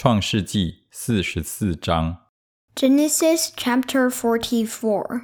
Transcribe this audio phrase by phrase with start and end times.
[0.00, 2.18] 创世纪四十四章，
[2.74, 5.22] Genesis chapter 44.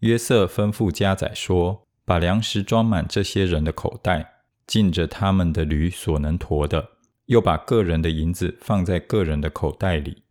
[0.00, 6.90] 约瑟吩咐家宰说：“把粮食装满这些人的口袋，尽着他们的驴所能驮的，
[7.26, 10.24] 又把个人的银子放在个人的口袋里。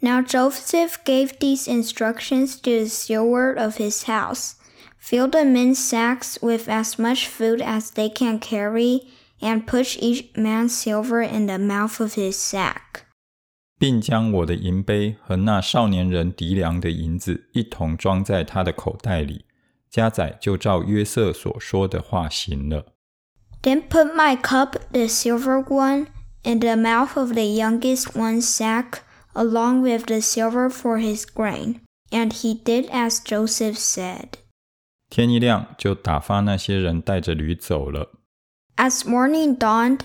[0.00, 4.54] Now Joseph gave these instructions to the steward of his house
[4.98, 9.08] Fill the men's sacks with as much food as they can carry,
[9.40, 13.04] and put each man's silver in the mouth of his sack.
[13.78, 19.44] 并将我的银杯和那少年人敌粮的银子一同装在他的口袋里。
[19.90, 22.86] 家宰就照约瑟所说的话行了。
[23.62, 26.06] Then put my cup, the silver one,
[26.42, 29.00] in the mouth of the youngest one's sack,
[29.34, 31.80] along with the silver for his grain.
[32.10, 34.28] And he did as Joseph said.
[35.10, 38.12] 天一亮，就打发那些人带着驴走了。
[38.76, 40.00] As morning dawned,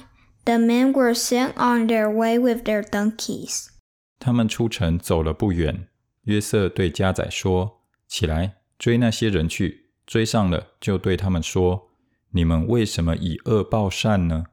[0.46, 3.68] the men were sent on their way with their donkeys.
[4.20, 5.88] 他们出城走了不远，
[6.24, 9.92] 约瑟对家宰说：“起来，追那些人去。
[10.06, 11.90] 追上了，就对他们说：
[12.32, 14.46] 你们为什么以恶报善呢？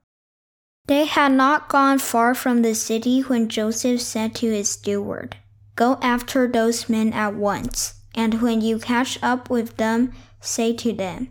[0.87, 5.31] They had not gone far from the city when Joseph said to his steward,
[5.77, 10.11] Go after those men at once, and when you catch up with them,
[10.41, 11.29] say to them,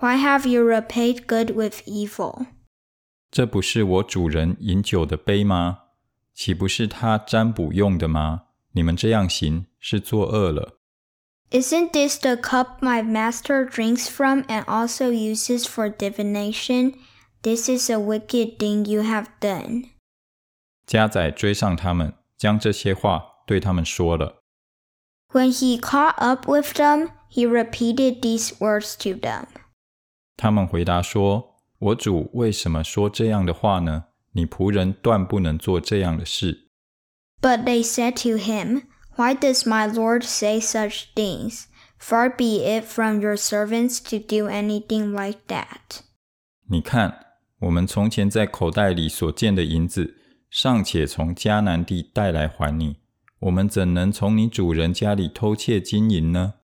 [0.00, 2.46] Why have you repaid good with evil?
[3.31, 5.79] 这不是我主人饮酒的杯吗？
[6.33, 8.43] 岂不是他占卜用的吗？
[8.71, 10.79] 你们这样行，是作恶了。
[11.51, 16.93] Isn't this the cup my master drinks from and also uses for divination?
[17.41, 19.89] This is a wicked thing you have done.
[20.85, 24.43] 加宰追上他们，将这些话对他们说了。
[25.31, 29.45] When he caught up with them, he repeated these words to them.
[30.37, 31.48] 他们回答说
[31.79, 34.05] ：“我主为什么说这样的话呢？
[34.33, 36.67] 你仆人断不能做这样的事。”
[37.41, 38.83] But they said to him,
[39.15, 41.65] Why does my Lord say such things?
[41.97, 46.01] Far be it from your servants to do anything like that.
[46.69, 47.25] 你看，
[47.59, 50.15] 我们从前在口袋里所见的银子，
[50.49, 52.97] 尚且从迦南地带来还你，
[53.39, 56.55] 我们怎能从你主人家里偷窃金银呢？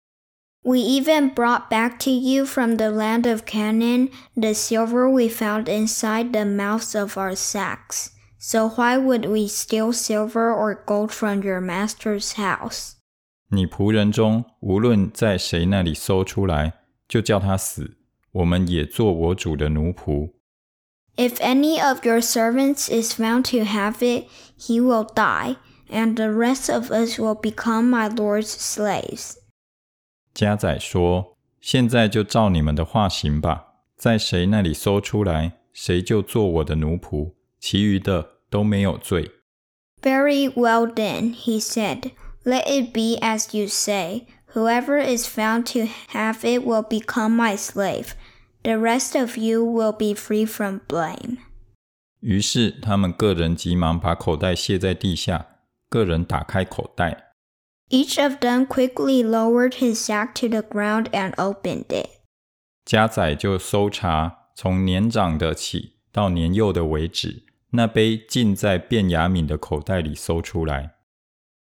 [0.64, 5.68] We even brought back to you from the land of Canaan the silver we found
[5.68, 8.10] inside the mouths of our sacks.
[8.38, 12.96] So why would we steal silver or gold from your master's house?
[13.50, 16.74] 你仆人中无论在谁那里搜出来，
[17.08, 17.96] 就叫他死，
[18.32, 20.32] 我们也做我主的奴仆。
[21.16, 24.28] If any of your servants is found to have it,
[24.58, 25.56] he will die,
[25.90, 29.36] and the rest of us will become my Lord's slaves.
[30.35, 39.31] 家宰说：“现在就照你们的话行吧，在谁那里搜出来，谁就做我的奴仆，其余的都没有罪。
[40.01, 42.11] Very well then, he said,
[42.43, 44.27] let it be as you say.
[44.53, 48.09] Whoever is found to have it will become my slave.
[48.63, 51.37] The rest of you will be free from blame.
[52.19, 55.47] ”于是他们个人急忙把口袋卸在地下，
[55.87, 57.24] 个人打开口袋，
[57.89, 62.09] Each of them quickly lowered his sack to the ground and opened it.
[62.83, 70.95] 家宰就搜查从年长的起到年幼的为止，那杯浸在便雅悯的口袋里搜出来。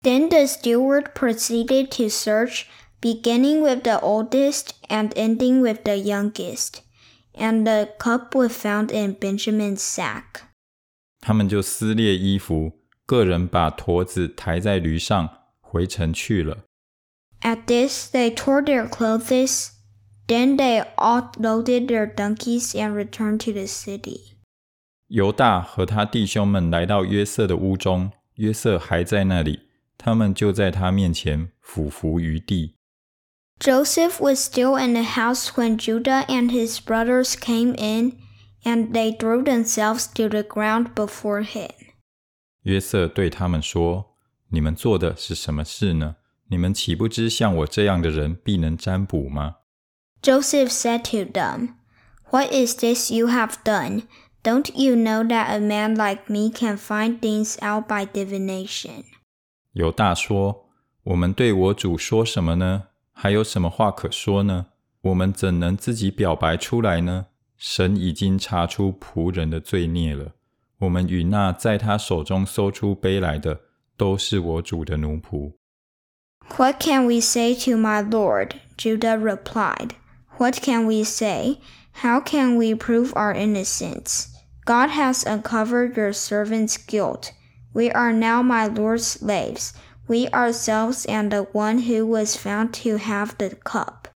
[0.04, 2.66] Then the steward proceeded to search,
[3.00, 6.82] beginning with the oldest and ending with the youngest,
[7.34, 10.44] and the cup was found in Benjamin's sack.
[11.22, 12.74] 他们就撕裂衣服，
[13.06, 15.43] 个人把驼子抬在驴上。
[15.73, 16.65] 回城去了。
[17.41, 19.71] At this, they tore their clothes.
[20.27, 24.35] Then they all loaded their donkeys and returned to the city.
[25.07, 29.61] 犹大和他弟兄们来到约瑟的屋中，约瑟还在那里，
[29.97, 32.75] 他们就在他面前俯伏于地。
[33.59, 38.19] Joseph was still in the house when Judah and his brothers came in,
[38.65, 41.71] and they threw themselves to the ground before him.
[42.65, 44.12] 约瑟对他们说：“
[44.53, 46.17] 你们做的是什么事呢？
[46.49, 49.57] 你们岂不知像我这样的人必能占卜吗？”
[50.23, 51.75] Joseph said to them,
[52.31, 54.03] What is this you have done?
[54.43, 59.05] Don't you know that a man like me can find things out by divination?
[59.73, 62.85] 犹大说：“我们对我主说什么呢？
[63.13, 64.67] 还有什么话可说呢？
[65.03, 67.27] 我们怎能自己表白出来呢？
[67.57, 70.33] 神已经查出仆人的罪孽了。
[70.79, 73.61] 我们与那在他手中搜出杯来的，
[73.97, 75.53] 都是我主的奴仆。
[76.57, 78.55] What can we say to my lord?
[78.77, 79.91] Judah replied.
[80.39, 81.59] What can we say?
[82.03, 84.29] How can we prove our innocence?
[84.65, 87.33] God has uncovered your servant's guilt.
[87.73, 89.73] We are now my Lord's slaves,
[90.07, 94.09] we ourselves and the one who was found to have the cup.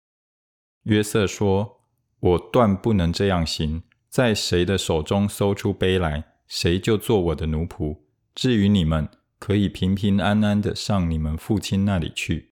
[0.84, 7.98] 约瑟说：“我断不能这样行，在谁的手中搜出杯来，谁就做我的奴仆。
[8.34, 9.08] 至于你们，
[9.39, 12.51] 可以平平安安的上你们父亲那里去。”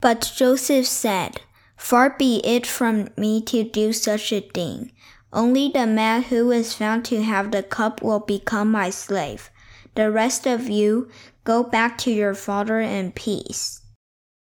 [0.00, 1.36] But Joseph said,
[1.76, 4.90] Far be it from me to do such a thing.
[5.30, 9.50] Only the man who is found to have the cup will become my slave.
[9.94, 11.08] The rest of you
[11.44, 13.78] go back to your father in peace.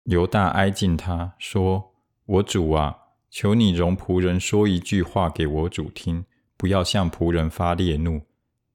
[0.04, 1.94] 犹大挨近他说
[2.26, 2.96] ：“我主啊，
[3.30, 6.26] 求你容仆人说一句话给我主听，
[6.56, 8.22] 不要向仆人发烈怒，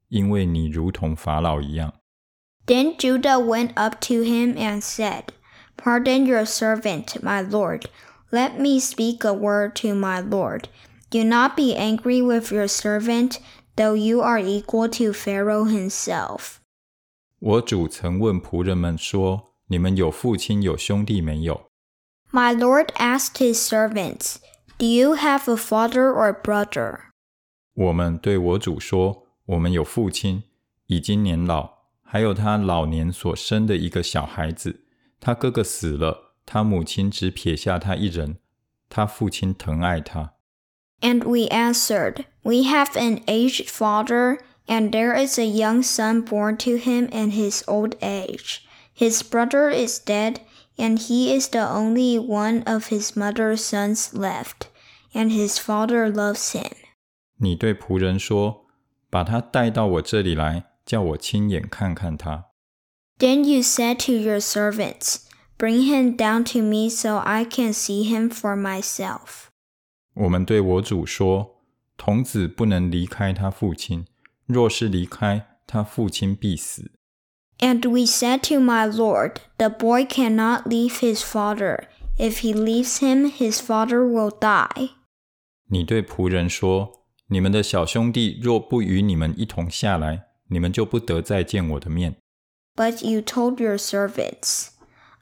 [0.08, 1.94] 因为你如同法老一样。”
[2.69, 5.33] Then Judah went up to him and said,
[5.77, 7.86] Pardon your servant, my lord.
[8.31, 10.68] Let me speak a word to my lord.
[11.12, 13.39] Do not be angry with your servant,
[13.75, 16.60] though you are equal to Pharaoh himself.
[17.39, 21.68] 我主曾问仆人们说：“你们有父亲有兄弟没有？”
[22.31, 24.38] My lord asked his servants,
[24.77, 27.00] Do you have a father or brother?
[27.75, 30.44] 我们对我主说：“我们有父亲，
[30.88, 31.79] 已经年老，
[32.10, 34.81] 还有他老年所生的一个小孩子。
[35.19, 38.38] 他哥哥死了，他母亲只撇下他一人，
[38.89, 40.33] 他父亲疼爱他。”
[41.01, 46.57] And we answered, We have an aged father, and there is a young son born
[46.57, 48.62] to him in his old age.
[48.94, 50.38] His brother is dead,
[50.77, 54.69] and he is the only one of his mother's sons left,
[55.13, 56.72] and his father loves him.
[57.38, 58.66] 你对仆人说：“
[59.10, 62.45] 把他带到我这里来， 叫我亲眼看看他。”
[63.19, 65.19] Then you said to your servants,
[65.57, 69.45] Bring him down to me so I can see him for myself.
[70.16, 74.06] 我们对我主说：“童子不能离开他父亲，
[74.45, 76.92] 若是离开，他父亲必死。”
[77.60, 81.88] And we said to my Lord, The boy cannot leave his father.
[82.18, 84.89] If he leaves him, his father will die.
[85.69, 92.16] 你对仆人说：“你们的小兄弟若不与你们一同下来， 你们就不得再见我的面。”
[92.75, 94.69] But you told your servants,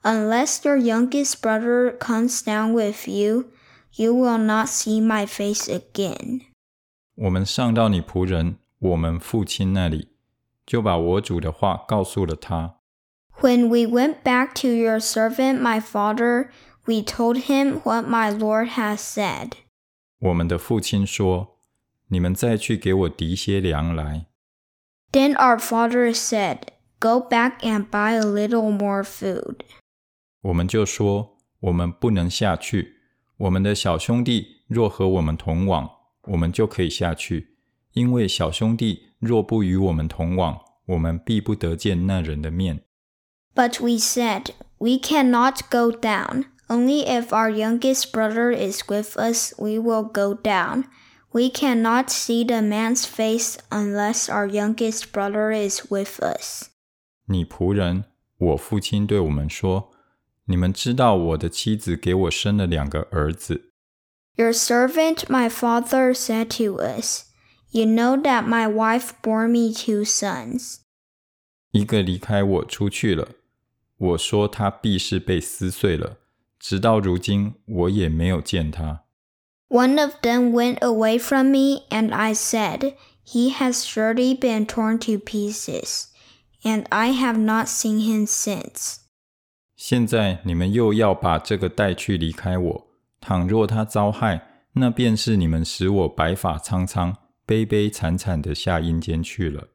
[0.02, 3.52] Unless your youngest brother comes down with you,
[3.94, 6.42] you will not see my face again.
[7.16, 10.10] 我们上到你仆人我们父亲那里，
[10.66, 12.80] 就把我主的话告诉了他。
[13.40, 16.50] When we went back to your servant my father,
[16.86, 19.54] we told him what my lord has said.
[20.20, 24.26] 我们的父亲说：“你们再去给我提些粮来。”
[25.12, 29.62] Then our father said, Go back and buy a little more food.
[30.42, 32.96] 我们就说：“我们不能下去。
[33.38, 35.90] 我们的小兄弟若和我们同往，
[36.24, 37.48] 我们就可以下去；
[37.94, 42.84] 因为小兄弟若不与我们同往，我们必不得见那人的面。”
[43.56, 46.46] But we said, We cannot go down.
[46.68, 50.86] Only if our youngest brother is with us, we will go down.
[51.32, 56.70] We cannot see the man's face unless our youngest brother is with us.
[57.26, 58.06] 你仆人，
[58.38, 63.72] 我父亲对我们说：“你们知道我的妻子给我生了两个儿子。
[64.36, 67.26] Your servant, my father, said to us,
[67.72, 70.82] You know that my wife bore me two sons.
[71.72, 73.30] 一个离开我出去了，
[73.98, 76.18] 我说他必是被撕碎了。
[76.60, 79.06] 直到如今，我也没有见他。
[79.70, 82.94] One of them went away from me, and I said,
[83.26, 86.08] He has surely been torn to pieces,
[86.64, 88.98] and I have not seen him since.
[89.76, 92.88] 现在你们又要把这个带去离开我。
[93.20, 94.42] 倘若他遭害，
[94.74, 99.70] 那便是你们使我白发苍苍、悲悲惨惨的下阴间去了。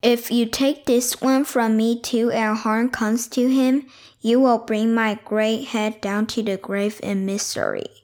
[0.00, 3.84] If you take this one from me too and harm comes to him,
[4.20, 8.01] you will bring my great head down to the grave in misery.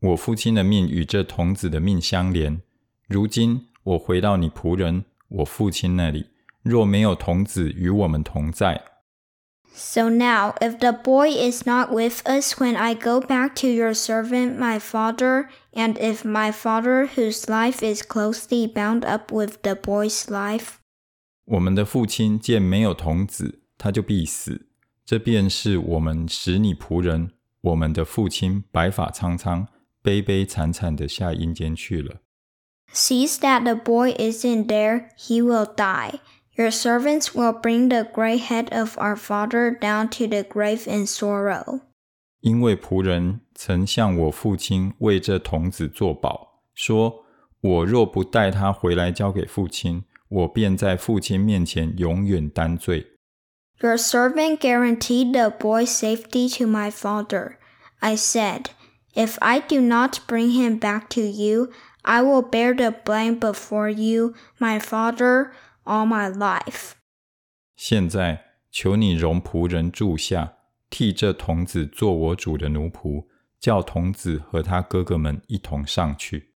[0.00, 2.60] 我父亲的命与这童子的命相连。
[3.08, 6.26] 如今我回到你仆人我父亲那里，
[6.62, 8.84] 若没有童子与我们同在
[9.74, 14.58] ，So now, if the boy is not with us when I go back to your servant
[14.58, 20.28] my father, and if my father, whose life is closely bound up with the boy's
[20.28, 20.78] life,
[21.44, 24.66] 我们的父亲见没有童子，他就必死。
[25.04, 29.68] 这便是我们使你仆人我们的父亲白发苍苍、
[30.05, 32.21] 悲悲惨惨的下阴间去了。
[32.93, 36.19] sees that the boy isn't there, he will die.
[36.57, 41.05] Your servants will bring the gray head of our father down to the grave in
[41.07, 41.81] sorrow.
[42.41, 47.23] 因为仆人曾向我父亲为这童子作保，说：
[47.61, 53.07] 我若不带他回来交给父亲， 我便在父亲面前永远担罪。
[53.81, 57.57] Your servant guaranteed the boy's safety to my father.
[57.99, 58.65] I said,
[59.15, 61.69] If I do not bring him back to you,
[62.03, 65.51] I will bear the blame before you, my father,
[65.85, 66.93] all my life.
[67.75, 70.53] 现在求你容仆人住下，
[70.89, 73.25] 替这童子做我主的奴仆，
[73.59, 76.53] 叫童子和他哥哥们一同上去。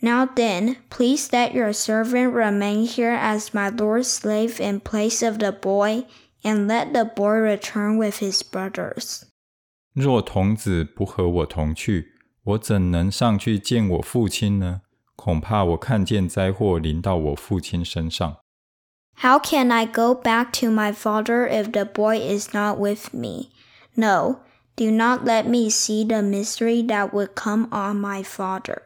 [0.00, 5.38] Now then, please let your servant remain here as my lord's slave in place of
[5.38, 6.04] the boy,
[6.44, 9.24] and let the boy return with his brothers.
[9.93, 14.81] 若童子不和我同去，我怎能上去见我父亲呢？
[15.15, 18.37] 恐怕我看见灾祸临到我父亲身上。
[19.17, 23.51] How can I go back to my father if the boy is not with me?
[23.95, 24.39] No,
[24.75, 28.81] do not let me see the misery that would come on my father.